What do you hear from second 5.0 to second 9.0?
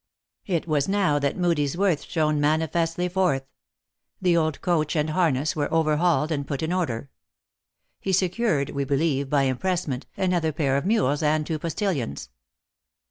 harness were overhauled and put in order. He secured, we be